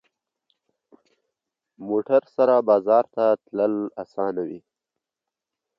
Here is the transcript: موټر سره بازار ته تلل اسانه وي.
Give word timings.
موټر 1.87 2.21
سره 2.35 2.55
بازار 2.69 3.03
ته 3.15 3.25
تلل 3.45 3.75
اسانه 4.03 4.41
وي. 4.49 4.59